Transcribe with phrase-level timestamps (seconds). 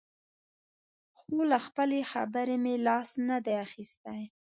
[1.19, 4.21] خو له خپلې خبرې مې لاس نه دی اخیستی.